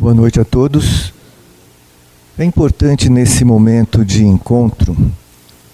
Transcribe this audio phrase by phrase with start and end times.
[0.00, 1.12] Boa noite a todos.
[2.38, 4.96] É importante nesse momento de encontro,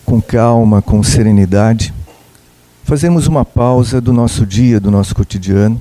[0.04, 1.95] com calma, com serenidade,
[2.83, 5.81] fazermos uma pausa do nosso dia, do nosso cotidiano,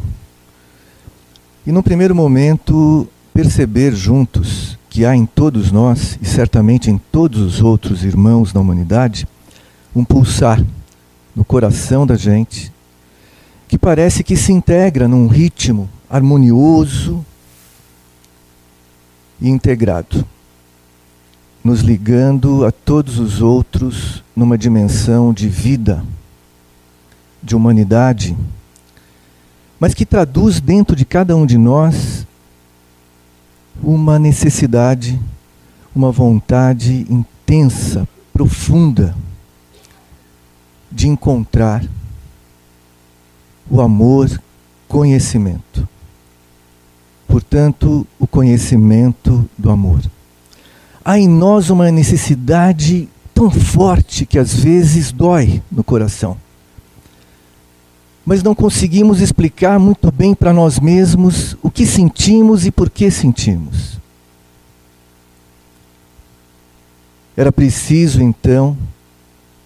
[1.65, 7.41] e no primeiro momento perceber juntos que há em todos nós, e certamente em todos
[7.41, 9.27] os outros irmãos da humanidade,
[9.95, 10.63] um pulsar
[11.35, 12.71] no coração da gente
[13.67, 17.25] que parece que se integra num ritmo harmonioso,
[19.39, 20.25] e integrado,
[21.63, 26.03] nos ligando a todos os outros numa dimensão de vida,
[27.41, 28.35] de humanidade,
[29.79, 32.25] mas que traduz dentro de cada um de nós
[33.83, 35.19] uma necessidade,
[35.93, 39.15] uma vontade intensa, profunda
[40.91, 41.85] de encontrar
[43.69, 44.41] o amor,
[44.87, 45.87] conhecimento
[47.27, 50.01] portanto, o conhecimento do amor.
[51.03, 56.37] Há em nós uma necessidade tão forte que às vezes dói no coração.
[58.25, 63.11] Mas não conseguimos explicar muito bem para nós mesmos o que sentimos e por que
[63.11, 63.99] sentimos.
[67.37, 68.75] Era preciso então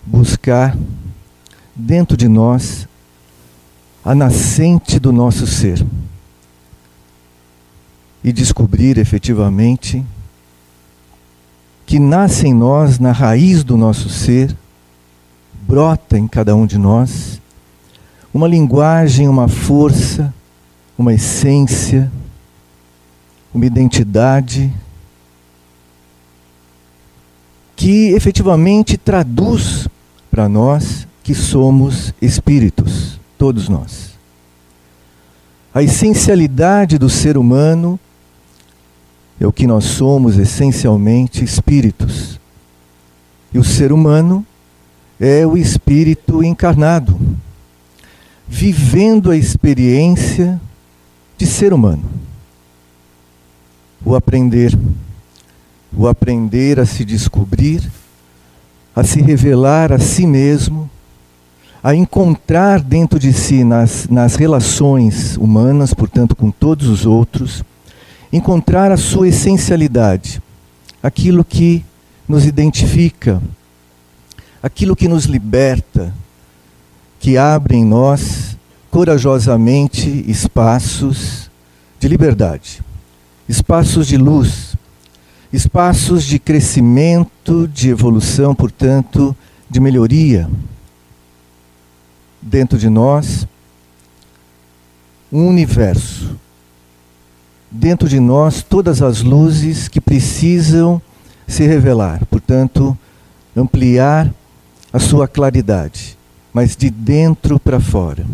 [0.06, 0.76] buscar
[1.76, 2.88] dentro de nós
[4.04, 5.86] a nascente do nosso ser
[8.24, 10.04] e descobrir efetivamente
[11.86, 14.56] que nasce em nós, na raiz do nosso ser,
[15.62, 17.42] brota em cada um de nós,
[18.34, 20.34] uma linguagem, uma força,
[20.98, 22.12] uma essência,
[23.54, 24.72] uma identidade
[27.76, 29.88] que efetivamente traduz
[30.30, 34.12] para nós que somos espíritos, todos nós.
[35.74, 38.00] A essencialidade do ser humano
[39.40, 42.40] é o que nós somos essencialmente espíritos.
[43.54, 44.46] E o ser humano
[45.20, 47.20] é o espírito encarnado,
[48.48, 50.60] vivendo a experiência
[51.38, 52.04] de ser humano.
[54.04, 54.78] O aprender,
[55.96, 57.90] o aprender a se descobrir,
[58.96, 60.90] a se revelar a si mesmo,
[61.82, 67.64] a encontrar dentro de si, nas, nas relações humanas, portanto, com todos os outros,
[68.32, 70.42] encontrar a sua essencialidade,
[71.02, 71.84] aquilo que
[72.28, 73.42] nos identifica,
[74.62, 76.14] aquilo que nos liberta,
[77.20, 78.58] que abre em nós
[78.92, 81.50] corajosamente espaços
[82.00, 82.82] de liberdade,
[83.48, 84.76] espaços de luz,
[85.52, 89.36] espaços de crescimento, de evolução, portanto,
[89.70, 90.50] de melhoria.
[92.42, 93.48] Dentro de nós,
[95.32, 96.38] um universo
[97.72, 101.02] dentro de nós todas as luzes que precisam
[101.48, 102.98] se revelar, portanto,
[103.56, 104.32] ampliar
[104.92, 106.18] a sua claridade,
[106.54, 108.26] mas de dentro para fora.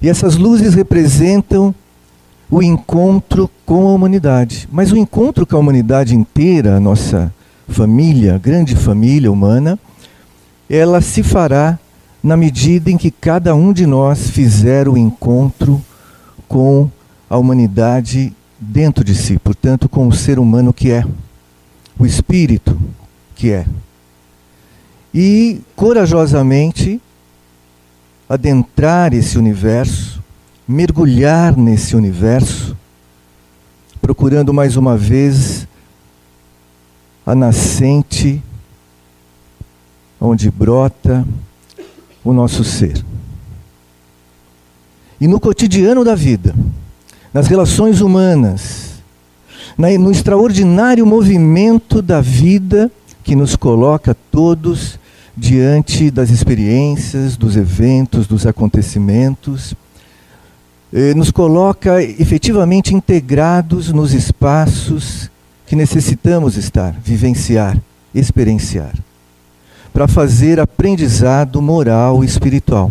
[0.00, 1.74] E essas luzes representam
[2.50, 7.32] o encontro com a humanidade, mas o encontro com a humanidade inteira, a nossa
[7.68, 9.78] família, grande família humana,
[10.68, 11.78] ela se fará
[12.22, 15.80] na medida em que cada um de nós fizer o encontro
[16.48, 16.90] com
[17.28, 21.04] a humanidade dentro de si, portanto, com o ser humano que é,
[21.98, 22.78] o espírito
[23.34, 23.64] que é.
[25.14, 27.00] E corajosamente
[28.28, 30.22] adentrar esse universo,
[30.68, 32.76] mergulhar nesse universo,
[34.00, 35.66] procurando mais uma vez
[37.24, 38.42] a nascente
[40.20, 41.26] onde brota
[42.22, 43.04] o nosso ser.
[45.20, 46.54] E no cotidiano da vida,
[47.32, 48.90] nas relações humanas,
[49.78, 52.90] no extraordinário movimento da vida
[53.22, 54.98] que nos coloca todos
[55.36, 59.74] diante das experiências, dos eventos, dos acontecimentos,
[60.92, 65.30] eh, nos coloca efetivamente integrados nos espaços
[65.66, 67.78] que necessitamos estar, vivenciar,
[68.12, 68.92] experienciar,
[69.92, 72.90] para fazer aprendizado moral e espiritual.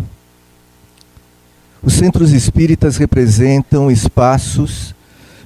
[1.82, 4.94] Os centros espíritas representam espaços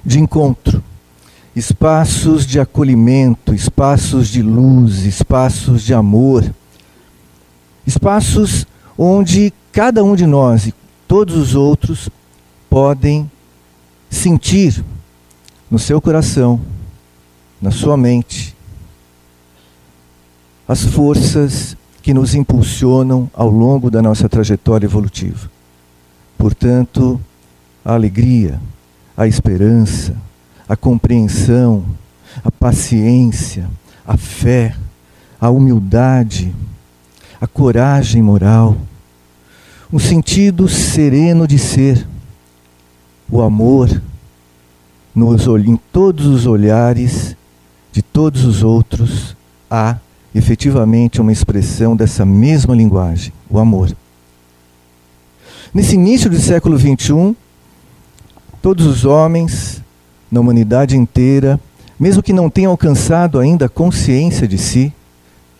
[0.03, 0.83] de encontro,
[1.55, 6.43] espaços de acolhimento, espaços de luz, espaços de amor,
[7.87, 8.67] espaços
[8.97, 10.73] onde cada um de nós e
[11.07, 12.09] todos os outros
[12.69, 13.29] podem
[14.09, 14.83] sentir
[15.71, 16.59] no seu coração,
[17.61, 18.55] na sua mente,
[20.67, 25.54] as forças que nos impulsionam ao longo da nossa trajetória evolutiva.
[26.37, 27.19] Portanto,
[27.83, 28.59] a alegria,
[29.15, 30.15] a esperança,
[30.67, 31.85] a compreensão,
[32.43, 33.69] a paciência,
[34.05, 34.75] a fé,
[35.39, 36.53] a humildade,
[37.39, 38.77] a coragem moral,
[39.91, 42.07] um sentido sereno de ser,
[43.29, 44.01] o amor
[45.13, 47.35] nos, em todos os olhares
[47.91, 49.35] de todos os outros
[49.71, 49.97] há
[50.33, 53.95] efetivamente uma expressão dessa mesma linguagem, o amor.
[55.75, 57.35] Nesse início do século XXI,
[58.61, 59.81] todos os homens,
[60.31, 61.59] na humanidade inteira,
[61.99, 64.93] mesmo que não tenham alcançado ainda a consciência de si,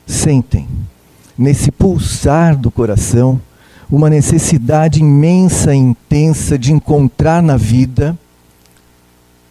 [0.08, 0.70] sentem,
[1.38, 3.42] nesse pulsar do coração,
[3.92, 8.18] uma necessidade imensa e intensa de encontrar na vida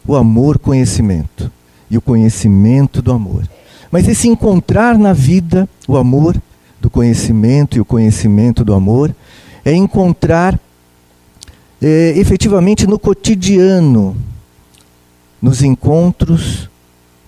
[0.08, 1.52] o amor conhecimento
[1.90, 3.46] e o conhecimento do amor.
[3.90, 6.34] Mas esse encontrar na vida o amor
[6.80, 9.14] do conhecimento e o conhecimento do amor
[9.64, 10.58] é encontrar
[11.80, 14.16] é, efetivamente no cotidiano,
[15.40, 16.68] nos encontros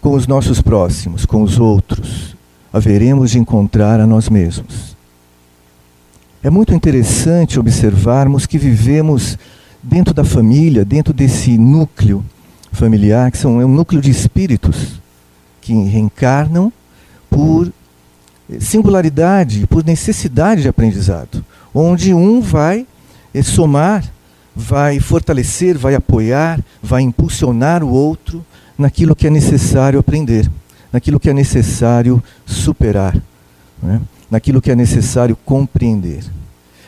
[0.00, 2.36] com os nossos próximos, com os outros,
[2.72, 4.96] haveremos de encontrar a nós mesmos.
[6.42, 9.36] É muito interessante observarmos que vivemos
[9.82, 12.24] dentro da família, dentro desse núcleo
[12.72, 15.00] familiar, que são, é um núcleo de espíritos
[15.60, 16.72] que reencarnam
[17.28, 17.72] por
[18.60, 21.44] singularidade, por necessidade de aprendizado,
[21.74, 22.86] onde um vai
[23.34, 24.04] eh, somar,
[24.54, 28.44] vai fortalecer, vai apoiar, vai impulsionar o outro
[28.78, 30.50] naquilo que é necessário aprender,
[30.92, 33.20] naquilo que é necessário superar,
[33.82, 34.00] né?
[34.30, 36.24] naquilo que é necessário compreender.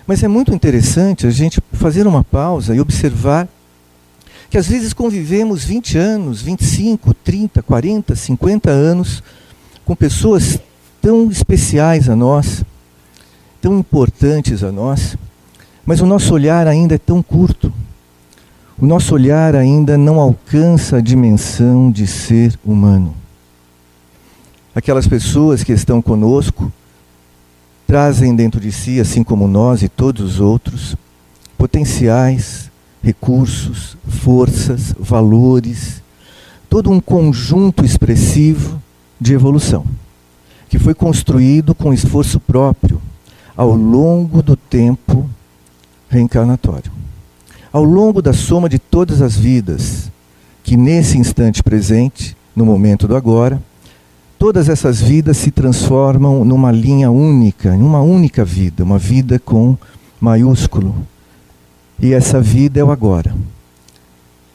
[0.07, 3.47] Mas é muito interessante a gente fazer uma pausa e observar
[4.49, 9.23] que às vezes convivemos 20 anos, 25, 30, 40, 50 anos
[9.85, 10.59] com pessoas
[11.09, 12.63] tão especiais a nós,
[13.63, 15.17] tão importantes a nós,
[15.87, 17.73] mas o nosso olhar ainda é tão curto.
[18.79, 23.15] O nosso olhar ainda não alcança a dimensão de ser humano.
[24.75, 26.71] Aquelas pessoas que estão conosco
[27.87, 30.95] trazem dentro de si, assim como nós e todos os outros,
[31.57, 32.71] potenciais,
[33.03, 36.03] recursos, forças, valores,
[36.69, 38.79] todo um conjunto expressivo
[39.19, 39.87] de evolução,
[40.69, 43.01] que foi construído com esforço próprio
[43.57, 45.29] ao longo do tempo
[46.09, 46.93] reencarnatório.
[47.73, 50.11] Ao longo da soma de todas as vidas,
[50.63, 53.61] que nesse instante presente, no momento do agora,
[54.39, 59.77] todas essas vidas se transformam numa linha única, em uma única vida, uma vida com
[60.21, 60.95] maiúsculo,
[62.01, 63.35] e essa vida é o agora.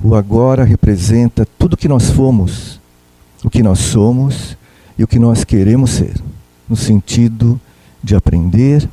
[0.01, 2.79] O agora representa tudo que nós fomos,
[3.43, 4.57] o que nós somos
[4.97, 6.13] e o que nós queremos ser,
[6.67, 7.59] no sentido
[8.03, 8.87] de aprender,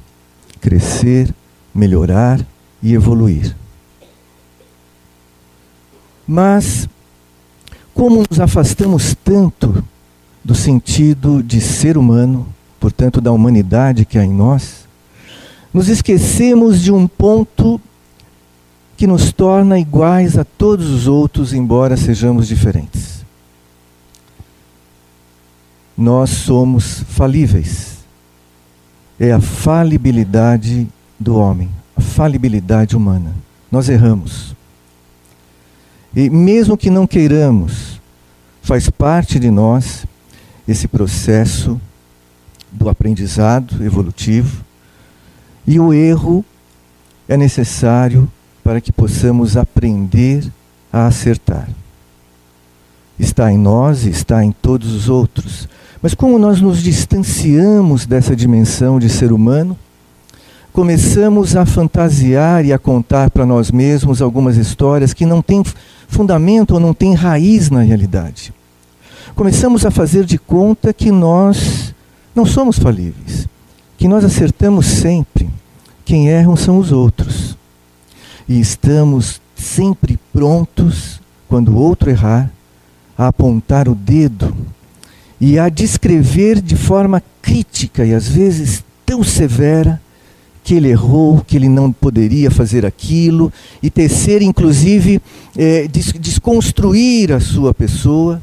[0.61, 1.35] crescer,
[1.75, 2.45] melhorar
[2.83, 3.57] e evoluir.
[6.27, 6.89] Mas,
[7.93, 9.85] como nos afastamos tanto
[10.45, 12.47] do sentido de ser humano,
[12.79, 14.87] portanto, da humanidade que há em nós,
[15.73, 17.81] nos esquecemos de um ponto
[18.97, 23.20] que nos torna iguais a todos os outros, embora sejamos diferentes.
[26.01, 27.99] Nós somos falíveis.
[29.19, 30.89] É a falibilidade
[31.19, 33.35] do homem, a falibilidade humana.
[33.71, 34.57] Nós erramos.
[36.17, 38.01] E mesmo que não queiramos,
[38.63, 40.07] faz parte de nós
[40.67, 41.79] esse processo
[42.73, 44.65] do aprendizado evolutivo,
[45.67, 46.43] e o erro
[47.29, 48.27] é necessário
[48.65, 50.51] para que possamos aprender
[50.91, 51.69] a acertar.
[53.19, 55.69] Está em nós e está em todos os outros.
[56.03, 59.77] Mas como nós nos distanciamos dessa dimensão de ser humano,
[60.73, 65.63] começamos a fantasiar e a contar para nós mesmos algumas histórias que não têm
[66.09, 68.53] fundamento ou não têm raiz na realidade.
[69.35, 71.95] Começamos a fazer de conta que nós
[72.35, 73.47] não somos falíveis,
[73.99, 75.51] que nós acertamos sempre.
[76.05, 77.59] Quem erram são os outros
[78.49, 82.51] e estamos sempre prontos, quando o outro errar,
[83.17, 84.53] a apontar o dedo
[85.41, 90.01] e a descrever de forma crítica e às vezes tão severa
[90.63, 95.21] que ele errou, que ele não poderia fazer aquilo, e tecer, inclusive,
[95.57, 98.43] é, des desconstruir a sua pessoa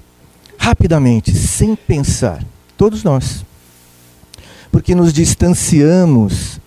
[0.57, 2.43] rapidamente, sem pensar.
[2.75, 3.45] Todos nós.
[4.71, 6.59] Porque nos distanciamos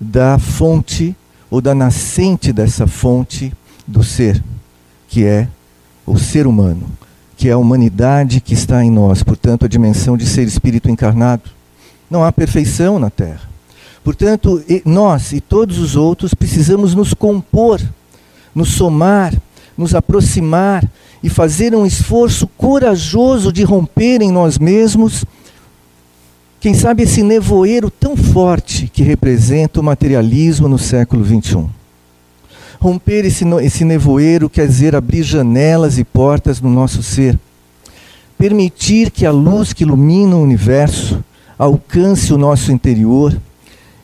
[0.00, 1.14] da fonte
[1.50, 3.52] ou da nascente dessa fonte
[3.86, 4.42] do ser,
[5.08, 5.46] que é
[6.04, 6.86] o ser humano,
[7.36, 11.42] que é a humanidade que está em nós, portanto, a dimensão de ser espírito encarnado.
[12.10, 13.42] Não há perfeição na Terra.
[14.02, 17.80] Portanto, nós e todos os outros precisamos nos compor,
[18.54, 19.34] nos somar,
[19.76, 20.88] nos aproximar
[21.22, 25.24] e fazer um esforço corajoso de romper em nós mesmos,
[26.60, 31.66] quem sabe esse nevoeiro tão forte que representa o materialismo no século XXI.
[32.80, 37.38] Romper esse, esse nevoeiro quer dizer abrir janelas e portas no nosso ser.
[38.38, 41.24] Permitir que a luz que ilumina o universo
[41.58, 43.36] alcance o nosso interior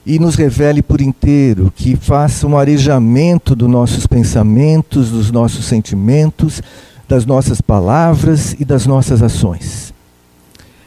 [0.05, 6.63] e nos revele por inteiro, que faça um arejamento dos nossos pensamentos, dos nossos sentimentos,
[7.09, 9.93] das nossas palavras e das nossas ações.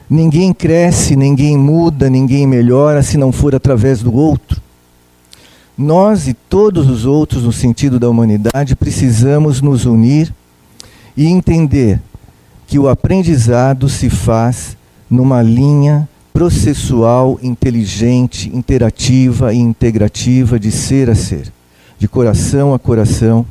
[0.10, 4.62] Ninguém cresce, ninguém muda, ninguém melhora se não for através do outro.
[5.78, 10.34] Nós e todos os outros, no sentido da humanidade, precisamos nos unir
[11.18, 12.02] e entender
[12.66, 14.78] que o aprendizado se faz
[15.10, 21.52] numa linha processual, inteligente, interativa e integrativa de ser a ser,
[22.00, 23.46] de coração a coração,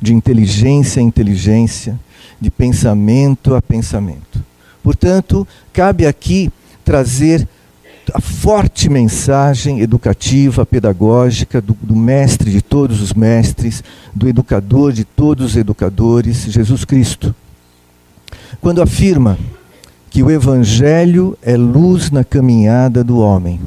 [0.00, 1.98] de inteligência a inteligência,
[2.40, 4.44] de pensamento a pensamento.
[4.82, 6.50] Portanto, cabe aqui
[6.84, 7.46] trazer
[8.14, 13.82] a forte mensagem educativa, pedagógica do, do, mestre de todos os mestres,
[14.14, 17.34] do educador de todos os educadores, Jesus Cristo.
[18.60, 19.38] Quando afirma
[20.10, 23.60] que o Evangelho é luz na caminhada do homem.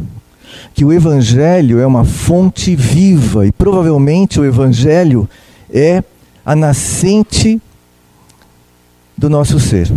[0.73, 5.29] Que o Evangelho é uma fonte viva e provavelmente o Evangelho
[5.71, 6.03] é
[6.45, 7.61] a nascente
[9.17, 9.91] do nosso ser.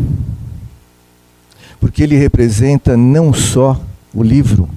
[1.81, 3.81] Porque ele representa não só
[4.15, 4.69] o livro,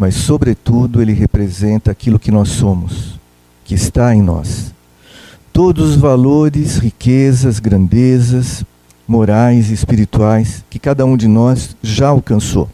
[0.00, 3.20] mas, sobretudo, ele representa aquilo que nós somos,
[3.62, 4.74] que está em nós.
[5.52, 8.64] Todos os valores, riquezas, grandezas,
[9.06, 12.70] morais e espirituais que cada um de nós já alcançou.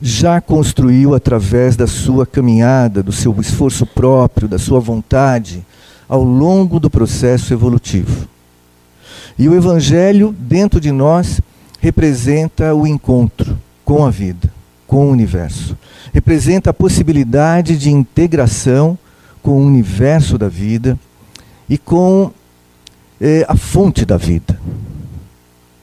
[0.00, 5.62] Já construiu através da sua caminhada, do seu esforço próprio, da sua vontade,
[6.08, 8.26] ao longo do processo evolutivo.
[9.38, 11.38] E o Evangelho, dentro de nós,
[11.80, 14.52] representa o encontro com a vida,
[14.86, 15.76] com o universo.
[16.12, 18.98] Representa a possibilidade de integração
[19.42, 20.98] com o universo da vida
[21.68, 22.30] e com
[23.20, 24.58] eh, a fonte da vida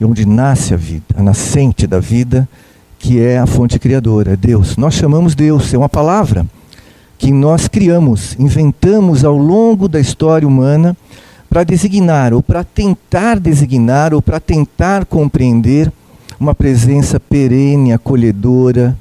[0.05, 2.47] onde nasce a vida, a nascente da vida,
[2.99, 4.77] que é a fonte criadora, é Deus.
[4.77, 6.45] Nós chamamos Deus, é uma palavra
[7.17, 10.95] que nós criamos, inventamos ao longo da história humana
[11.55, 15.89] para designar, ou para tentar designar, ou para tentar compreender
[16.38, 18.93] uma presença perene, acolhedora,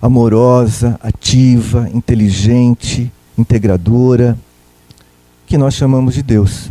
[0.00, 4.34] amorosa, ativa, inteligente, integradora,
[5.46, 6.70] que nós chamamos de Deus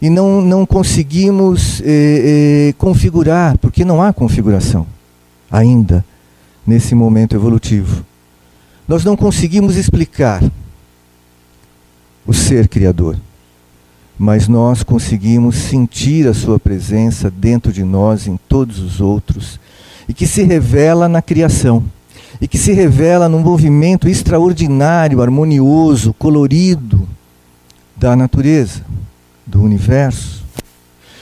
[0.00, 4.86] e não, não conseguimos eh, eh, configurar, porque não há configuração
[5.50, 6.02] ainda
[6.66, 8.06] nesse momento evolutivo.
[8.88, 10.42] Nós não conseguimos explicar
[12.26, 13.16] o ser criador,
[14.18, 19.58] mas nós conseguimos sentir a sua presença dentro de nós, em todos os outros,
[20.08, 21.82] e que se revela na criação,
[22.40, 27.08] e que se revela num movimento extraordinário, harmonioso, colorido
[27.96, 28.82] da natureza
[29.46, 30.42] do universo.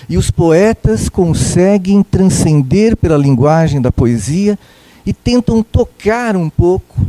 [0.09, 4.59] E os poetas conseguem transcender pela linguagem da poesia
[5.07, 7.07] e tentam tocar um pouco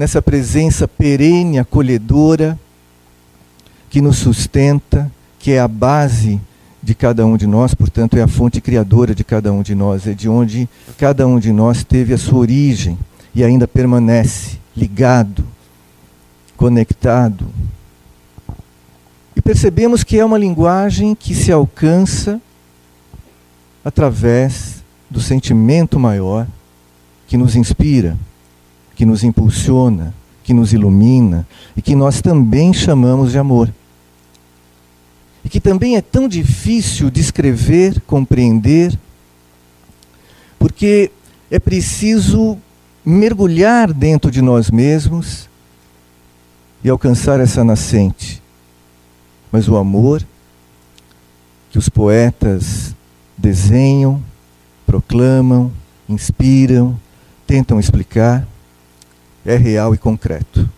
[0.00, 2.58] nessa presença perene, acolhedora,
[3.90, 6.40] que nos sustenta, que é a base
[6.82, 10.06] de cada um de nós, portanto, é a fonte criadora de cada um de nós,
[10.06, 10.66] é de onde
[10.96, 12.98] cada um de nós teve a sua origem
[13.34, 15.44] e ainda permanece ligado,
[16.56, 17.46] conectado,
[19.36, 22.40] e percebemos que é uma linguagem que se alcança
[23.84, 26.46] através do sentimento maior
[27.28, 28.16] que nos inspira,
[29.00, 30.12] que nos impulsiona,
[30.44, 33.72] que nos ilumina e que nós também chamamos de amor.
[35.42, 38.94] E que também é tão difícil descrever, compreender,
[40.58, 41.10] porque
[41.50, 42.58] é preciso
[43.02, 45.48] mergulhar dentro de nós mesmos
[46.84, 48.42] e alcançar essa nascente
[49.50, 50.22] mas o amor
[51.70, 52.94] que os poetas
[53.36, 54.22] desenham,
[54.86, 55.72] proclamam,
[56.06, 57.00] inspiram,
[57.46, 58.46] tentam explicar,
[59.44, 60.68] é real e concreto.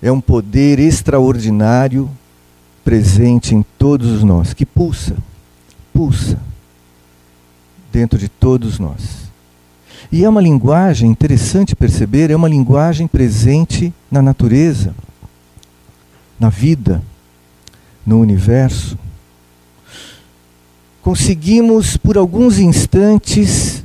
[0.00, 2.08] É um poder extraordinário
[2.84, 5.16] presente em todos nós, que pulsa,
[5.92, 6.38] pulsa
[7.92, 9.28] dentro de todos nós.
[10.10, 14.94] E é uma linguagem interessante perceber, é uma linguagem presente na natureza,
[16.38, 17.02] na vida
[18.06, 18.98] no universo,
[21.02, 23.84] conseguimos por alguns instantes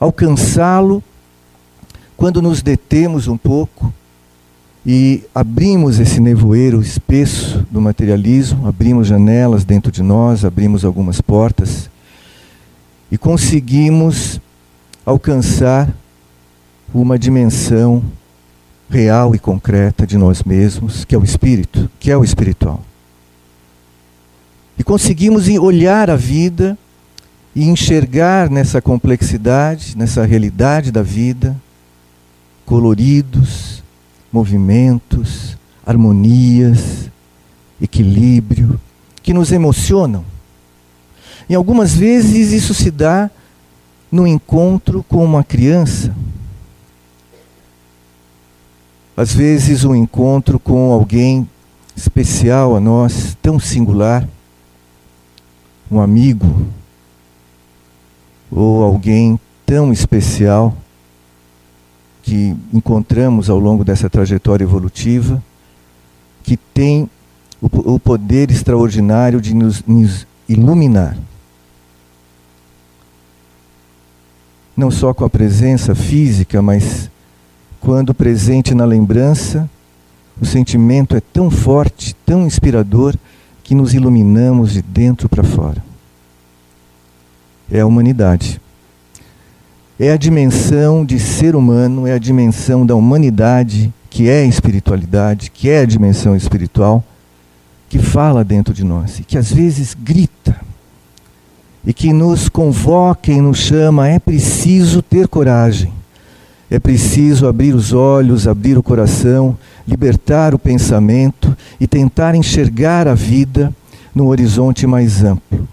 [0.00, 1.02] alcançá-lo
[2.16, 3.92] quando nos detemos um pouco
[4.86, 11.90] e abrimos esse nevoeiro espesso do materialismo, abrimos janelas dentro de nós, abrimos algumas portas
[13.10, 14.40] e conseguimos
[15.04, 15.88] alcançar
[16.92, 18.02] uma dimensão
[18.88, 22.82] real e concreta de nós mesmos, que é o espírito, que é o espiritual.
[24.78, 26.76] E conseguimos olhar a vida
[27.54, 31.56] e enxergar nessa complexidade, nessa realidade da vida,
[32.64, 33.82] coloridos,
[34.32, 37.10] movimentos, harmonias,
[37.80, 38.80] equilíbrio,
[39.22, 40.24] que nos emocionam.
[41.48, 43.30] E algumas vezes isso se dá
[44.10, 46.14] no encontro com uma criança.
[49.16, 51.48] Às vezes um encontro com alguém
[51.94, 54.28] especial a nós, tão singular,
[55.90, 56.66] um amigo,
[58.50, 60.76] ou alguém tão especial
[62.24, 65.42] que encontramos ao longo dessa trajetória evolutiva,
[66.42, 67.08] que tem
[67.60, 71.18] o, o poder extraordinário de nos, nos iluminar.
[74.74, 77.10] Não só com a presença física, mas
[77.78, 79.68] quando presente na lembrança,
[80.40, 83.14] o sentimento é tão forte, tão inspirador,
[83.62, 85.84] que nos iluminamos de dentro para fora.
[87.70, 88.60] É a humanidade
[89.98, 95.50] é a dimensão de ser humano, é a dimensão da humanidade, que é a espiritualidade,
[95.50, 97.02] que é a dimensão espiritual,
[97.88, 100.60] que fala dentro de nós e que às vezes grita
[101.86, 104.08] e que nos convoca e nos chama.
[104.08, 105.92] É preciso ter coragem,
[106.70, 113.14] é preciso abrir os olhos, abrir o coração, libertar o pensamento e tentar enxergar a
[113.14, 113.72] vida
[114.14, 115.68] no horizonte mais amplo.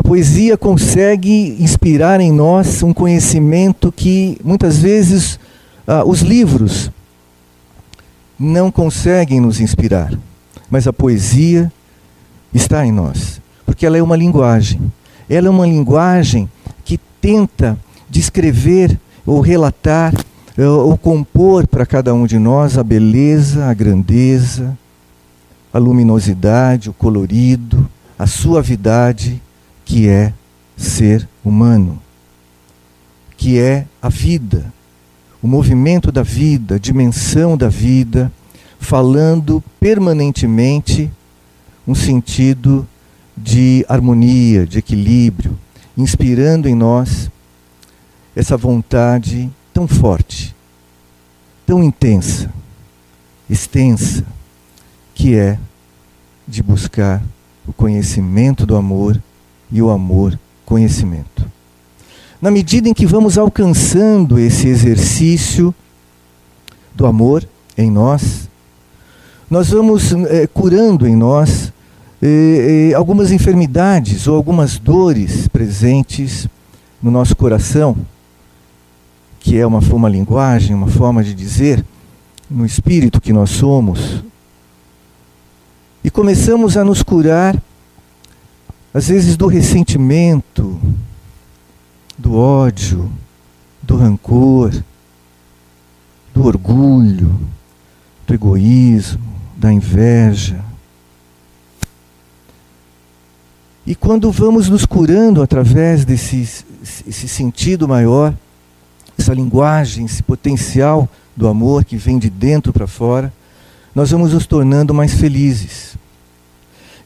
[0.00, 5.38] A poesia consegue inspirar em nós um conhecimento que muitas vezes
[5.86, 6.90] ah, os livros
[8.38, 10.18] não conseguem nos inspirar.
[10.70, 11.70] Mas a poesia
[12.54, 14.90] está em nós, porque ela é uma linguagem.
[15.28, 16.48] Ela é uma linguagem
[16.82, 20.14] que tenta descrever ou relatar
[20.56, 24.78] eh, ou compor para cada um de nós a beleza, a grandeza,
[25.70, 27.86] a luminosidade, o colorido,
[28.18, 29.42] a suavidade
[29.90, 30.32] que é
[30.76, 32.00] ser humano,
[33.36, 34.72] que é a vida,
[35.42, 38.30] o movimento da vida, a dimensão da vida,
[38.78, 41.10] falando permanentemente
[41.88, 42.86] um sentido
[43.36, 45.58] de harmonia, de equilíbrio,
[45.98, 47.28] inspirando em nós
[48.36, 50.54] essa vontade tão forte,
[51.66, 52.48] tão intensa,
[53.50, 54.24] extensa,
[55.16, 55.58] que é
[56.46, 57.20] de buscar
[57.66, 59.20] o conhecimento do amor
[59.70, 61.48] e o amor, conhecimento.
[62.40, 65.74] Na medida em que vamos alcançando esse exercício
[66.94, 68.48] do amor em nós,
[69.50, 71.72] nós vamos é, curando em nós
[72.22, 76.48] é, é, algumas enfermidades ou algumas dores presentes
[77.02, 77.96] no nosso coração,
[79.40, 81.84] que é uma, uma linguagem, uma forma de dizer,
[82.50, 84.22] no espírito que nós somos.
[86.02, 87.60] E começamos a nos curar
[88.92, 90.80] às vezes do ressentimento,
[92.18, 93.10] do ódio,
[93.80, 94.72] do rancor,
[96.34, 97.38] do orgulho,
[98.26, 99.22] do egoísmo,
[99.56, 100.64] da inveja.
[103.86, 108.34] E quando vamos nos curando através desse esse sentido maior,
[109.18, 113.32] essa linguagem, esse potencial do amor que vem de dentro para fora,
[113.94, 115.96] nós vamos nos tornando mais felizes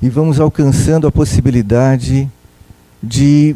[0.01, 2.31] e vamos alcançando a possibilidade
[3.03, 3.55] de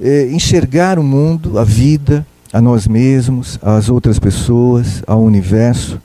[0.00, 6.00] eh, enxergar o mundo, a vida, a nós mesmos, às outras pessoas, ao universo,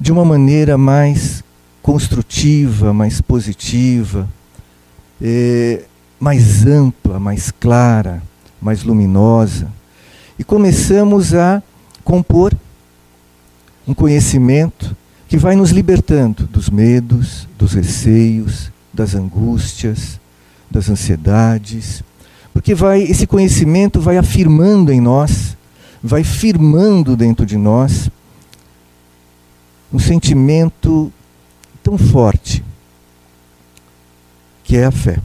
[0.00, 1.42] de uma maneira mais
[1.82, 4.28] construtiva, mais positiva,
[5.20, 5.82] eh,
[6.18, 8.22] mais ampla, mais clara,
[8.60, 9.68] mais luminosa.
[10.38, 11.62] E começamos a
[12.02, 12.54] compor
[13.86, 14.96] um conhecimento
[15.28, 20.20] que vai nos libertando dos medos, dos receios, das angústias,
[20.70, 22.02] das ansiedades,
[22.52, 25.56] porque vai esse conhecimento vai afirmando em nós,
[26.02, 28.08] vai firmando dentro de nós
[29.92, 31.12] um sentimento
[31.82, 32.64] tão forte
[34.62, 35.18] que é a fé.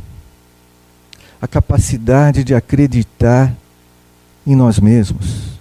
[1.41, 3.55] A capacidade de acreditar
[4.45, 5.59] em nós mesmos.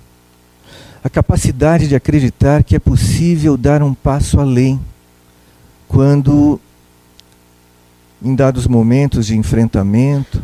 [1.05, 4.81] A capacidade de acreditar que é possível dar um passo além
[5.87, 6.61] quando
[8.23, 10.43] em dados momentos de enfrentamento,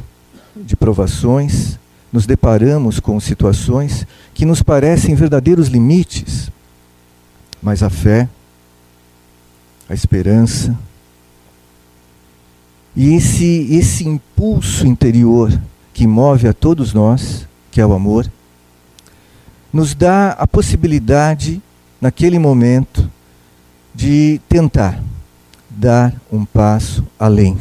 [0.56, 1.78] de provações,
[2.12, 6.50] nos deparamos com situações que nos parecem verdadeiros limites.
[7.60, 8.28] mas a fé,
[9.88, 10.78] a esperança,
[12.94, 15.50] e esse, esse impulso interior
[15.94, 18.30] que move a todos nós, que é o amor,
[19.72, 21.60] nos dá a possibilidade,
[22.00, 23.10] naquele momento,
[23.94, 25.02] de tentar
[25.76, 27.58] dar um passo além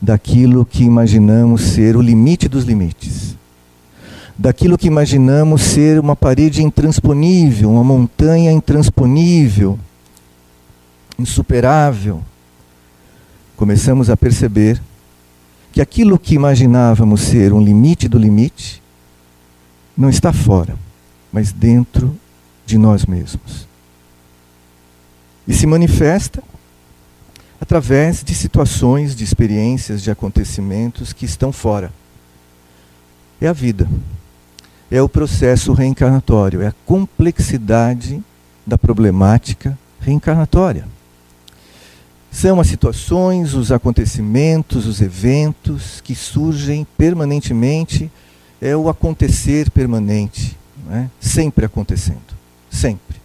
[0.00, 3.36] daquilo que imaginamos ser o limite dos limites,
[4.38, 9.78] daquilo que imaginamos ser uma parede intransponível, uma montanha intransponível,
[11.18, 12.22] insuperável.
[13.56, 14.80] Começamos a perceber
[15.72, 18.82] que aquilo que imaginávamos ser um limite do limite
[19.96, 20.76] não está fora,
[21.30, 22.16] mas dentro
[22.64, 23.68] de nós mesmos.
[25.46, 26.42] E se manifesta
[27.60, 31.92] através de situações, de experiências, de acontecimentos que estão fora.
[33.40, 33.88] É a vida.
[34.90, 38.20] É o processo reencarnatório, é a complexidade
[38.66, 40.86] da problemática reencarnatória.
[42.30, 48.10] São as situações, os acontecimentos, os eventos que surgem permanentemente,
[48.60, 51.10] é o acontecer permanente, né?
[51.20, 52.20] sempre acontecendo,
[52.70, 53.16] sempre.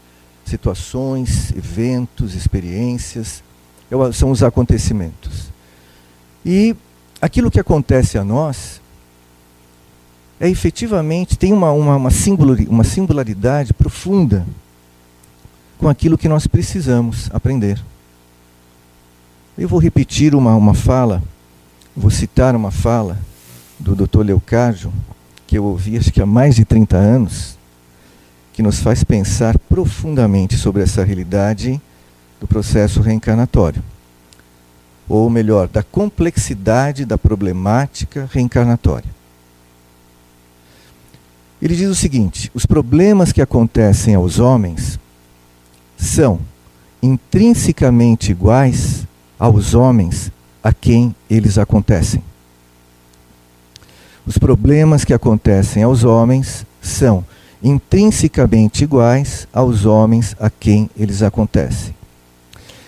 [0.46, 3.44] Situações, eventos, experiências,
[4.14, 5.52] são os acontecimentos.
[6.46, 6.76] E
[7.22, 8.82] aquilo que acontece a nós
[10.40, 12.10] é efetivamente, tem uma, uma, uma,
[12.70, 14.46] uma singularidade profunda
[15.78, 17.82] com aquilo que nós precisamos aprender.
[19.58, 21.24] Eu vou repetir uma, uma fala,
[21.96, 23.18] vou citar uma fala
[23.80, 24.22] do Dr.
[24.22, 24.92] Leocádio,
[25.48, 27.58] que eu ouvi acho que há mais de 30 anos,
[28.52, 31.82] que nos faz pensar profundamente sobre essa realidade
[32.40, 33.84] do processo reencarnatório.
[35.08, 39.10] Ou melhor, da complexidade da problemática reencarnatória.
[41.62, 45.00] Ele diz o seguinte: os problemas que acontecem aos homens
[45.98, 46.40] são
[47.02, 49.06] intrinsecamente iguais
[49.38, 50.32] aos homens
[50.64, 52.24] a quem eles acontecem.
[54.26, 57.24] Os problemas que acontecem aos homens são
[57.64, 61.96] intrinsecamente iguais aos homens a quem eles acontecem.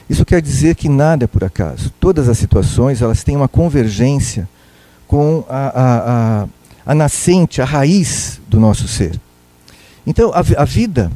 [0.10, 1.91] Isso quer dizer que nada é por acaso.
[2.00, 4.48] Todas as situações elas têm uma convergência
[5.08, 6.48] com a, a, a,
[6.86, 9.20] a nascente, a raiz do nosso ser.
[10.06, 11.12] Então, a, vida,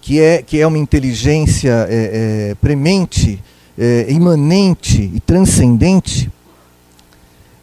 [0.00, 3.42] que é, que é uma inteligência é, é, premente,
[3.76, 6.30] é, imanente e transcendente,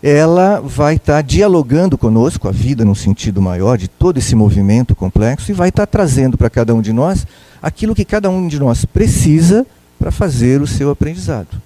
[0.03, 4.93] ela vai estar tá dialogando conosco, a vida no sentido maior de todo esse movimento
[4.93, 7.25] complexo, e vai estar tá trazendo para cada um de nós
[7.62, 9.65] aquilo que cada um de nós precisa
[9.99, 11.62] para fazer o seu aprendizado.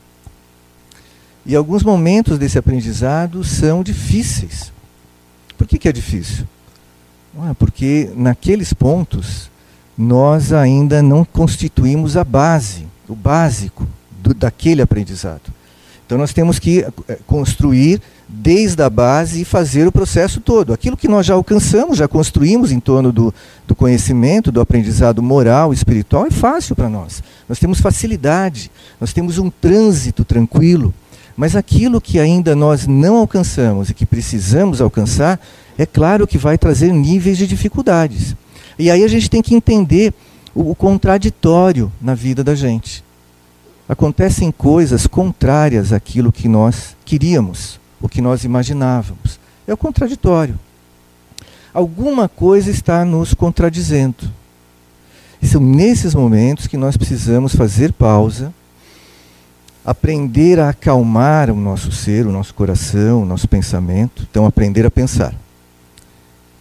[1.46, 4.74] E alguns momentos desse aprendizado são difíceis.
[5.58, 6.48] Por que, que é difícil?
[7.38, 9.50] Ah, porque naqueles pontos
[9.98, 13.88] nós ainda não constituímos a base, o básico
[14.22, 15.54] do, daquele aprendizado.
[16.06, 18.02] Então nós temos que eh, construir
[18.36, 20.74] desde a base e fazer o processo todo.
[20.74, 23.34] Aquilo que nós já alcançamos, já construímos em torno do,
[23.68, 27.22] do conhecimento, do aprendizado moral, espiritual, é fácil para nós.
[27.48, 30.94] Nós temos facilidade, nós temos um trânsito tranquilo.
[31.38, 35.40] Mas aquilo que ainda nós não alcançamos e que precisamos alcançar,
[35.78, 38.36] é claro que vai trazer níveis de dificuldades.
[38.78, 40.14] E aí a gente tem que entender
[40.56, 43.04] o, o contraditório na vida da gente.
[43.88, 49.40] Acontecem coisas contrárias àquilo que nós queríamos o que nós imaginávamos.
[49.66, 50.60] É o contraditório.
[51.74, 54.30] Alguma coisa está nos contradizendo.
[55.42, 58.54] E são nesses momentos que nós precisamos fazer pausa,
[59.86, 64.28] aprender a acalmar o nosso ser, o nosso coração, o nosso pensamento.
[64.30, 65.34] Então, aprender a pensar.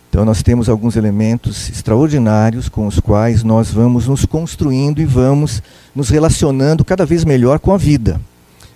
[0.08, 5.60] Então, nós temos alguns elementos extraordinários com os quais nós vamos nos construindo e vamos
[5.92, 8.20] nos relacionando cada vez melhor com a vida,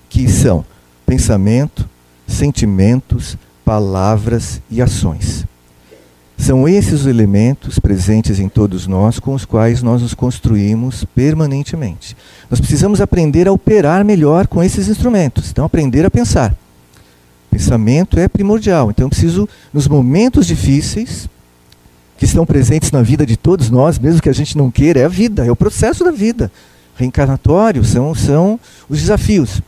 [0.09, 0.65] que são
[1.07, 1.89] pensamento,
[2.27, 5.45] sentimentos, palavras e ações.
[6.39, 12.17] São esses os elementos presentes em todos nós com os quais nós nos construímos permanentemente.
[12.51, 16.55] Nós precisamos aprender a operar melhor com esses instrumentos, então aprender a pensar.
[17.51, 21.29] Pensamento é primordial, então eu preciso, nos momentos difíceis,
[22.19, 25.05] que estão presentes na vida de todos nós, mesmo que a gente não queira, é
[25.05, 26.51] a vida, é o processo da vida.
[26.97, 29.63] Reencarnatório são, são os desafios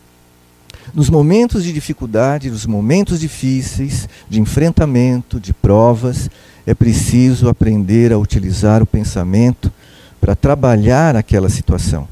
[0.93, 6.29] nos momentos de dificuldade, nos momentos difíceis, de enfrentamento, de provas,
[6.65, 9.71] é preciso aprender a utilizar o pensamento
[10.19, 12.07] para trabalhar aquela situação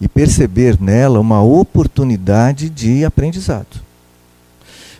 [0.00, 3.88] e perceber nela uma oportunidade de aprendizado.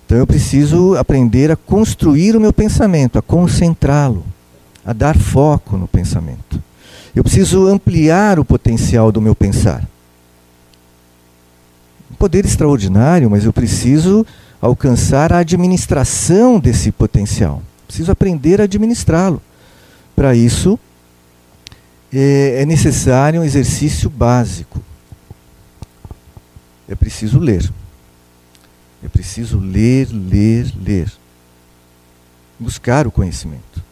[0.04, 4.24] Então eu preciso aprender a construir o meu pensamento, a concentrá-lo,
[4.84, 6.62] a dar foco no pensamento.
[7.14, 9.86] Eu preciso ampliar o potencial do meu pensar.
[12.18, 14.26] Poder extraordinário, mas eu preciso
[14.60, 17.62] alcançar a administração desse potencial.
[17.86, 19.40] Preciso aprender a administrá-lo.
[20.16, 20.78] Para isso,
[22.12, 24.82] é, é necessário um exercício básico.
[26.88, 27.70] É preciso ler.
[29.04, 31.12] É preciso ler, ler, ler.
[32.58, 33.82] Buscar o conhecimento.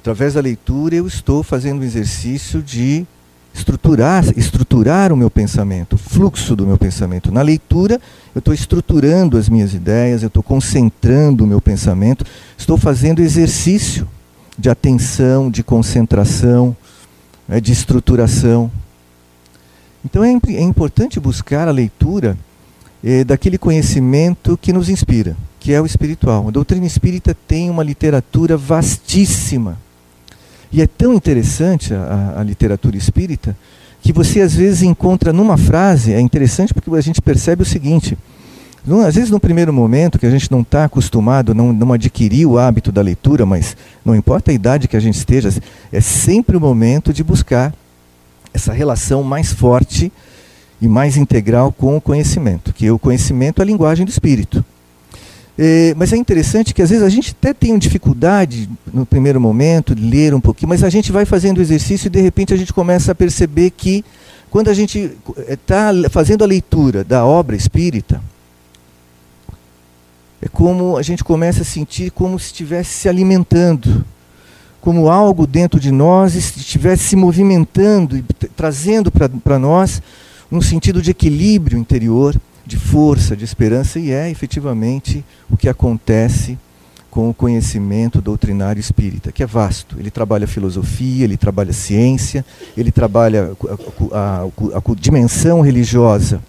[0.00, 3.06] Através da leitura, eu estou fazendo um exercício de
[3.56, 7.32] estruturar, estruturar o meu pensamento, o fluxo do meu pensamento.
[7.32, 7.98] Na leitura,
[8.34, 12.24] eu estou estruturando as minhas ideias, eu estou concentrando o meu pensamento,
[12.56, 14.06] estou fazendo exercício
[14.58, 16.76] de atenção, de concentração,
[17.48, 18.70] né, de estruturação.
[20.04, 22.36] Então é, é, importante buscar a leitura
[23.02, 26.46] eh, daquele conhecimento que nos inspira, que é o espiritual.
[26.48, 29.78] A doutrina espírita tem uma literatura vastíssima.
[30.72, 33.56] E é tão interessante a, a literatura espírita
[34.02, 38.16] que você às vezes encontra numa frase, é interessante porque a gente percebe o seguinte:
[39.04, 42.58] às vezes, no primeiro momento, que a gente não está acostumado, não, não adquiriu o
[42.58, 45.52] hábito da leitura, mas não importa a idade que a gente esteja,
[45.90, 47.74] é sempre o momento de buscar
[48.54, 50.12] essa relação mais forte
[50.80, 54.64] e mais integral com o conhecimento, que o conhecimento é a linguagem do espírito.
[55.58, 59.94] É, mas é interessante que às vezes a gente até tem dificuldade no primeiro momento
[59.94, 62.56] de ler um pouquinho, mas a gente vai fazendo o exercício e de repente a
[62.56, 64.04] gente começa a perceber que
[64.50, 65.12] quando a gente
[65.48, 68.20] está fazendo a leitura da obra espírita,
[70.42, 74.04] é como a gente começa a sentir como se estivesse se alimentando,
[74.80, 78.22] como algo dentro de nós estivesse se movimentando e
[78.54, 80.02] trazendo para nós
[80.52, 86.58] um sentido de equilíbrio interior, de força, de esperança, e é efetivamente o que acontece
[87.10, 89.96] com o conhecimento doutrinário espírita, que é vasto.
[89.98, 92.44] Ele trabalha filosofia, ele trabalha ciência,
[92.76, 93.56] ele trabalha
[94.12, 96.42] a, a, a, a dimensão religiosa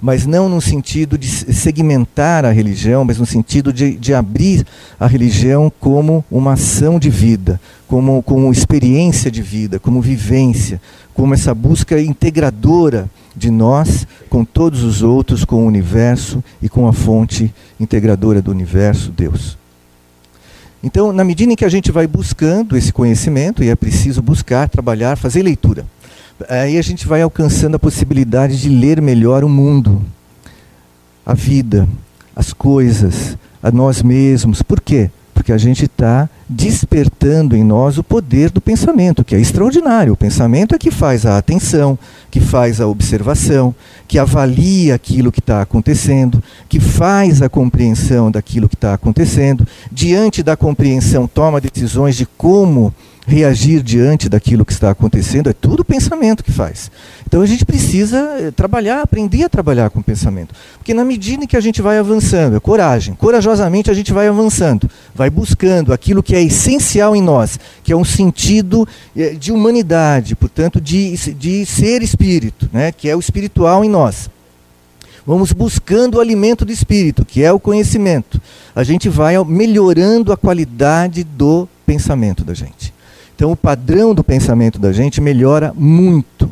[0.00, 4.64] mas não no sentido de segmentar a religião, mas no sentido de, de abrir
[4.98, 10.80] a religião como uma ação de vida, como, como experiência de vida, como vivência,
[11.12, 16.86] como essa busca integradora de nós com todos os outros, com o universo e com
[16.86, 19.56] a fonte integradora do universo, Deus.
[20.82, 24.68] Então, na medida em que a gente vai buscando esse conhecimento, e é preciso buscar,
[24.68, 25.86] trabalhar, fazer leitura
[26.48, 30.02] aí a gente vai alcançando a possibilidade de ler melhor o mundo,
[31.24, 31.88] a vida,
[32.36, 34.62] as coisas, a nós mesmos.
[34.62, 35.10] Por quê?
[35.38, 40.12] Porque a gente está despertando em nós o poder do pensamento, que é extraordinário.
[40.12, 41.96] O pensamento é que faz a atenção,
[42.28, 43.72] que faz a observação,
[44.08, 49.64] que avalia aquilo que está acontecendo, que faz a compreensão daquilo que está acontecendo.
[49.92, 52.92] Diante da compreensão, toma decisões de como
[53.28, 56.90] reagir diante daquilo que está acontecendo, é tudo o pensamento que faz.
[57.26, 60.54] Então a gente precisa eh, trabalhar, aprender a trabalhar com o pensamento.
[60.78, 64.28] Porque na medida em que a gente vai avançando, é coragem, corajosamente a gente vai
[64.28, 69.52] avançando, vai buscando aquilo que é essencial em nós, que é um sentido eh, de
[69.52, 74.30] humanidade, portanto, de, de ser espírito, né, que é o espiritual em nós.
[75.26, 78.40] Vamos buscando o alimento do espírito, que é o conhecimento.
[78.74, 82.96] A gente vai melhorando a qualidade do pensamento da gente.
[83.38, 86.50] Então, o padrão do pensamento da gente melhora muito.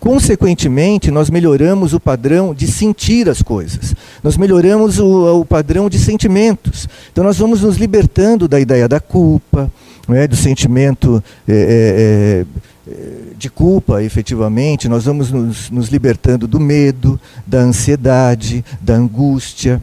[0.00, 5.96] Consequentemente, nós melhoramos o padrão de sentir as coisas, nós melhoramos o, o padrão de
[5.96, 6.88] sentimentos.
[7.12, 9.70] Então, nós vamos nos libertando da ideia da culpa,
[10.08, 12.44] é, do sentimento é,
[12.88, 12.94] é,
[13.38, 19.80] de culpa, efetivamente, nós vamos nos, nos libertando do medo, da ansiedade, da angústia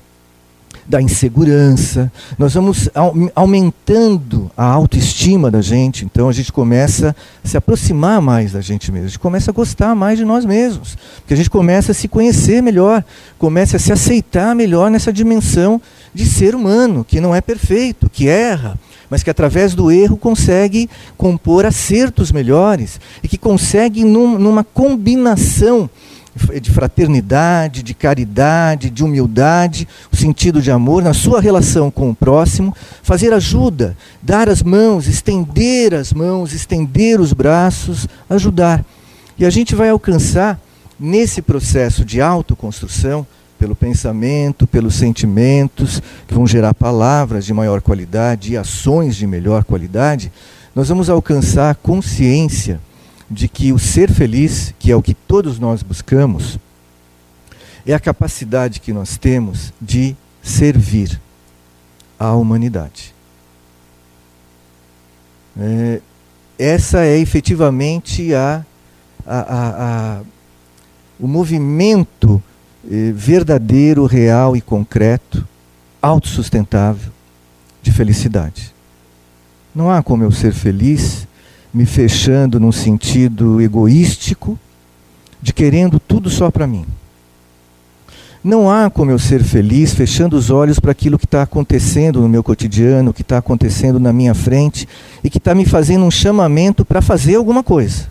[0.88, 2.90] da insegurança, nós vamos
[3.36, 8.92] aumentando a autoestima da gente, então a gente começa a se aproximar mais da gente
[8.92, 11.96] mesmo, a gente começa a gostar mais de nós mesmos, porque a gente começa a
[11.96, 13.04] se conhecer melhor,
[13.38, 15.82] começa a se aceitar melhor nessa dimensão
[16.14, 18.78] de ser humano, que não é perfeito, que erra,
[19.10, 25.90] mas que através do erro consegue compor acertos melhores e que consegue, num, numa combinação
[26.62, 32.16] de fraternidade, de caridade, de humildade, o sentido de amor na sua relação com o
[32.16, 38.84] próximo, fazer ajuda, dar as mãos, estender as mãos, estender os braços, ajudar.
[39.38, 40.60] E a gente vai alcançar
[41.00, 43.26] nesse processo de autoconstrução,
[43.60, 49.64] pelo pensamento, pelos sentimentos, que vão gerar palavras de maior qualidade e ações de melhor
[49.64, 50.32] qualidade,
[50.74, 52.80] nós vamos alcançar consciência
[53.32, 56.60] de que o ser feliz, que é o que todos nós buscamos,
[57.86, 61.20] é a capacidade que nós temos de servir
[62.20, 63.16] à humanidade.
[65.58, 66.02] É,
[66.60, 68.66] essa é efetivamente a,
[69.26, 70.22] a, a, a
[71.20, 72.42] o movimento
[72.90, 75.48] eh, verdadeiro, real e concreto,
[76.02, 77.12] autossustentável
[77.82, 78.74] de felicidade.
[79.74, 81.28] Não há como eu ser feliz
[81.74, 84.60] me fechando num sentido egoístico,
[85.42, 86.86] de querendo tudo só para mim.
[88.44, 92.28] Não há como eu ser feliz fechando os olhos para aquilo que está acontecendo no
[92.28, 94.88] meu cotidiano, que está acontecendo na minha frente
[95.24, 98.10] e que está me fazendo um chamamento para fazer alguma coisa.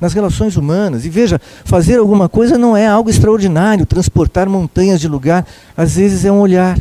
[0.00, 1.04] Nas relações humanas.
[1.04, 5.44] E veja, fazer alguma coisa não é algo extraordinário, transportar montanhas de lugar.
[5.76, 6.78] Às vezes é um olhar.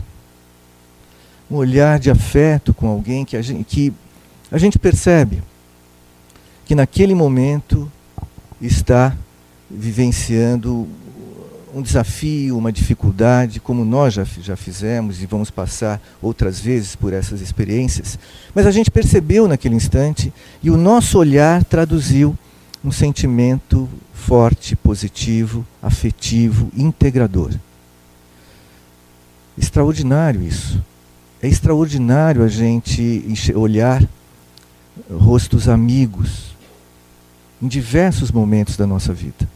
[1.49, 3.93] Um olhar de afeto com alguém que a gente, que
[4.51, 5.41] a gente percebe
[6.65, 7.89] que naquele momento
[8.60, 9.15] está
[9.69, 10.88] vivenciando
[11.75, 17.12] um desafio, uma dificuldade, como nós já, já fizemos e vamos passar outras vezes por
[17.12, 18.17] essas experiências,
[18.54, 22.38] mas a gente percebeu naquele instante e o nosso olhar traduziu
[22.84, 27.51] um sentimento forte, positivo, afetivo, integrador.
[29.58, 30.82] Extraordinário isso.
[31.41, 34.01] É extraordinário a gente olhar
[35.12, 36.55] rostos amigos
[37.62, 39.48] em diversos momentos da nossa vida.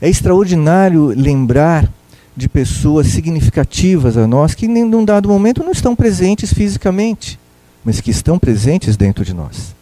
[0.00, 1.90] É extraordinário lembrar
[2.36, 7.38] de pessoas significativas a nós que, em um dado momento, não estão presentes fisicamente,
[7.84, 9.74] mas que estão presentes dentro de nós.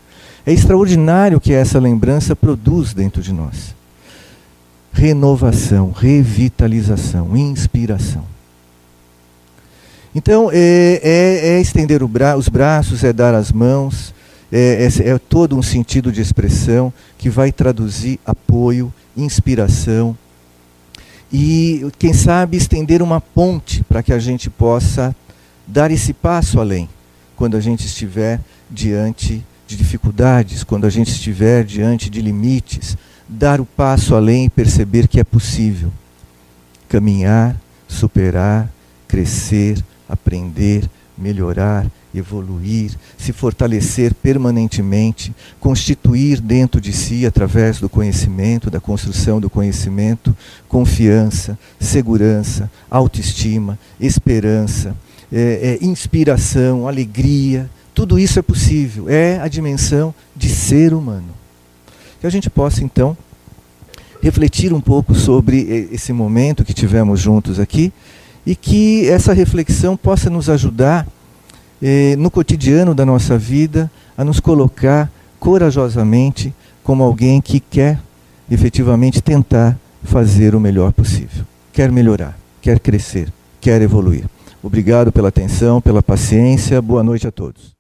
[0.45, 3.77] É extraordinário que essa lembrança produz dentro de nós.
[4.93, 8.25] Renovação, revitalização, inspiração.
[10.15, 14.13] Então, é, é, é estender bra os braços, é dar as mãos,
[14.51, 20.17] é, é, é todo um sentido de expressão que vai traduzir apoio, inspiração
[21.33, 25.15] e, quem sabe, estender uma ponte para que a gente possa
[25.67, 26.89] dar esse passo além
[27.37, 32.97] quando a gente estiver diante de dificuldades, quando a gente estiver diante de limites,
[33.29, 35.93] dar o passo além e perceber que é possível
[36.89, 37.55] caminhar,
[37.87, 38.73] superar,
[39.07, 48.81] crescer, aprender, melhorar, evoluir, se fortalecer permanentemente, constituir dentro de si, através do conhecimento, da
[48.81, 50.37] construção do conhecimento,
[50.69, 54.97] confiança, segurança, autoestima, esperança,
[55.33, 57.69] é, é, inspiração, alegria.
[57.95, 61.29] Tudo isso é possível, é a dimensão de ser humano.
[62.21, 63.17] Que a gente possa, então,
[64.23, 67.93] refletir um pouco sobre esse momento que tivemos juntos aqui
[68.45, 71.07] e que essa reflexão possa nos ajudar
[71.83, 78.01] eh, no cotidiano da nossa vida a nos colocar corajosamente como alguém que quer
[78.51, 81.45] efetivamente tentar fazer o melhor possível.
[81.73, 84.25] Quer melhorar, quer crescer, quer evoluir.
[84.63, 86.83] Obrigado pela atenção, pela paciência.
[86.83, 87.78] Boa noite a todos.